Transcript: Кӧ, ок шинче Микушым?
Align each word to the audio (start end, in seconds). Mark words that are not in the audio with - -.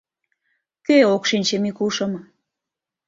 Кӧ, 0.85 0.97
ок 1.15 1.23
шинче 1.29 1.57
Микушым? 1.63 2.13